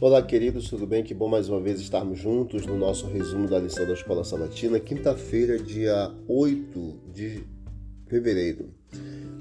[0.00, 1.02] Olá, queridos, tudo bem?
[1.02, 4.78] Que bom mais uma vez estarmos juntos no nosso resumo da lição da Escola Sabatina,
[4.78, 7.42] quinta-feira, dia 8 de
[8.06, 8.72] fevereiro.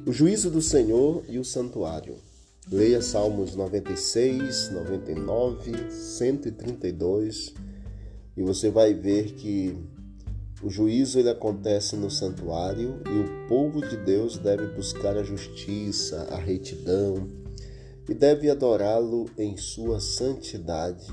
[0.03, 2.15] O juízo do Senhor e o santuário.
[2.71, 7.53] Leia Salmos 96, 99, 132
[8.35, 9.77] e você vai ver que
[10.63, 16.27] o juízo ele acontece no santuário e o povo de Deus deve buscar a justiça,
[16.31, 17.46] a retidão,
[18.07, 21.11] e deve adorá-lo em sua santidade.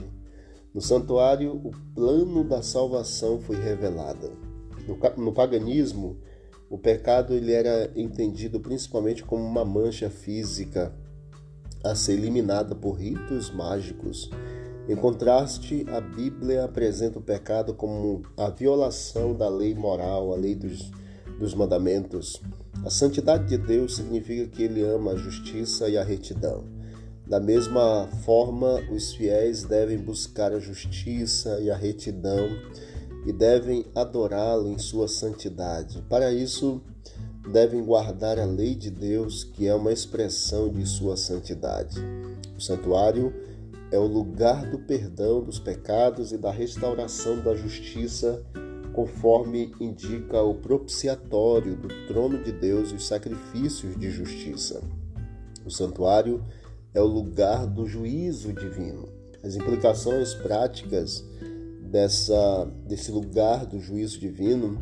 [0.72, 4.32] No santuário, o plano da salvação foi revelado.
[4.86, 6.18] No, no paganismo,
[6.68, 10.92] o pecado ele era entendido principalmente como uma mancha física
[11.84, 14.30] a ser eliminada por ritos mágicos.
[14.88, 20.54] Em contraste, a Bíblia apresenta o pecado como a violação da lei moral, a lei
[20.54, 20.90] dos,
[21.38, 22.42] dos mandamentos.
[22.84, 26.73] A santidade de Deus significa que ele ama a justiça e a retidão.
[27.27, 32.48] Da mesma forma, os fiéis devem buscar a justiça e a retidão
[33.27, 36.03] e devem adorá-lo em sua santidade.
[36.03, 36.83] Para isso,
[37.50, 41.98] devem guardar a lei de Deus, que é uma expressão de sua santidade.
[42.56, 43.33] O santuário
[43.91, 48.44] é o lugar do perdão dos pecados e da restauração da justiça,
[48.92, 54.83] conforme indica o propiciatório do trono de Deus e os sacrifícios de justiça.
[55.64, 56.63] O santuário é
[56.95, 59.09] é o lugar do juízo divino.
[59.42, 61.25] As implicações práticas
[61.83, 64.78] dessa, desse lugar do juízo divino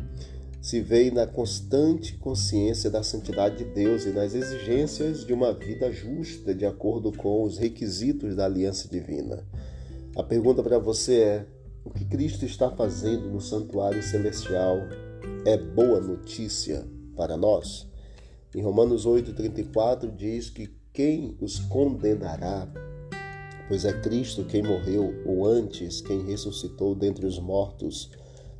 [0.61, 5.91] se veem na constante consciência da santidade de Deus e nas exigências de uma vida
[5.91, 9.43] justa de acordo com os requisitos da aliança divina.
[10.15, 11.45] A pergunta para você é:
[11.83, 14.77] o que Cristo está fazendo no santuário celestial
[15.45, 17.85] é boa notícia para nós?
[18.55, 22.71] Em Romanos 8,34 diz que quem os condenará?
[23.67, 28.11] Pois é Cristo quem morreu, ou antes, quem ressuscitou dentre os mortos,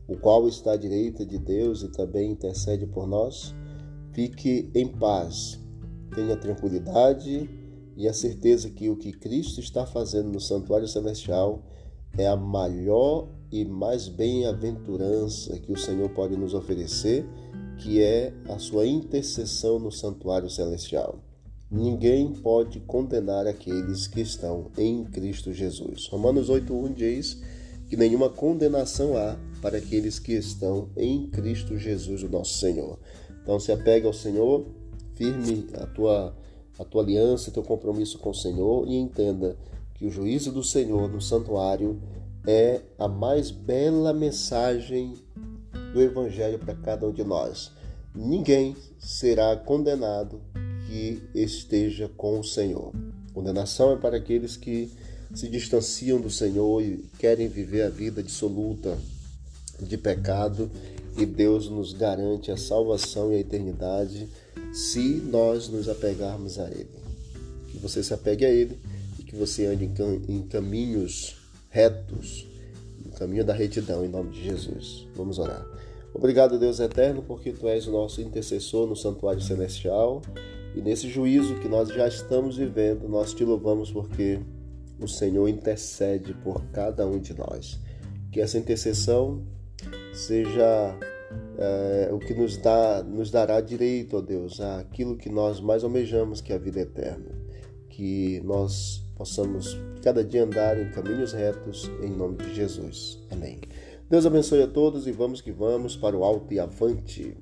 [0.07, 3.53] o qual está à direita de Deus e também intercede por nós.
[4.13, 5.59] Fique em paz,
[6.16, 7.47] tenha tranquilidade
[7.96, 11.63] e a certeza que o que Cristo está fazendo no santuário celestial
[12.18, 17.28] é a maior e mais bem-aventurança que o Senhor pode nos oferecer,
[17.78, 21.32] que é a sua intercessão no santuário celestial.
[21.73, 26.07] Ninguém pode condenar aqueles que estão em Cristo Jesus.
[26.07, 27.41] Romanos 8:1 diz
[27.89, 33.00] que nenhuma condenação há para aqueles que estão em Cristo Jesus, o nosso Senhor.
[33.41, 34.67] Então se apega ao Senhor,
[35.16, 36.38] firme a tua
[36.78, 39.57] a tua aliança, teu compromisso com o Senhor e entenda
[39.95, 42.00] que o juízo do Senhor no santuário
[42.45, 45.16] é a mais bela mensagem
[45.91, 47.72] do evangelho para cada um de nós.
[48.13, 50.39] Ninguém será condenado
[50.94, 52.94] que esteja com o Senhor.
[53.34, 54.92] Condenação é para aqueles que
[55.34, 58.96] se distanciam do Senhor e querem viver a vida dissoluta
[59.81, 60.70] de pecado,
[61.18, 64.30] e Deus nos garante a salvação e a eternidade
[64.72, 66.92] se nós nos apegarmos a Ele.
[67.70, 68.80] Que você se apegue a Ele
[69.20, 69.90] e que você ande
[70.28, 71.38] em caminhos
[71.72, 72.46] retos,
[73.04, 75.08] no caminho da retidão, em nome de Jesus.
[75.16, 75.66] Vamos orar.
[76.14, 80.22] Obrigado, Deus eterno, porque Tu és o nosso intercessor no santuário celestial
[80.75, 84.39] e nesse juízo que nós já estamos vivendo, nós te louvamos porque
[85.00, 87.79] o Senhor intercede por cada um de nós.
[88.31, 89.44] Que essa intercessão
[90.13, 90.97] seja
[91.57, 96.41] é, o que nos, dá, nos dará direito, ó Deus, àquilo que nós mais almejamos,
[96.41, 97.31] que é a vida eterna.
[97.89, 103.23] Que nós possamos cada dia andar em caminhos retos, em nome de Jesus.
[103.29, 103.59] Amém.
[104.09, 107.38] Deus abençoe a todos e vamos que vamos para o alto e avante.